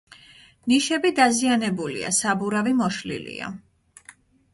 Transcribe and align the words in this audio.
ნიშები 0.71 1.11
დაზიანებულია; 1.19 2.09
საბურავი 2.21 2.73
მოშლილია. 2.79 3.51